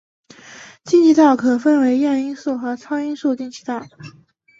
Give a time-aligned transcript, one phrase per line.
[0.83, 3.85] 进气道可分为亚音速和超音速进气道。